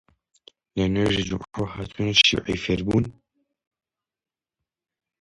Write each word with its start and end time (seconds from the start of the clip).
لە 0.77 0.85
نوێژی 0.93 1.27
جومعەوە 1.29 1.65
هاتوونە 1.75 2.13
شیووعی 2.25 2.61
فێر 2.63 2.79
بوون؟ 2.87 3.05